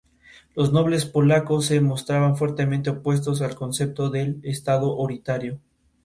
Los 0.55 0.73
nobles 0.73 1.05
polacos 1.05 1.65
se 1.67 1.79
mostraban 1.79 2.35
fuertemente 2.35 2.89
opuestos 2.89 3.43
al 3.43 3.53
concepto 3.53 4.09
del 4.09 4.39
estado 4.41 4.93
autoritario. 4.93 5.59